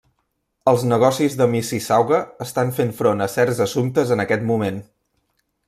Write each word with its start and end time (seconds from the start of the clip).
Els 0.69 0.85
negocis 0.91 1.35
de 1.41 1.47
Mississauga 1.51 2.21
estan 2.47 2.73
fent 2.79 2.95
front 3.03 3.23
a 3.27 3.29
certs 3.35 3.63
assumptes 3.67 4.15
en 4.17 4.25
aquest 4.25 4.49
moment. 4.53 4.85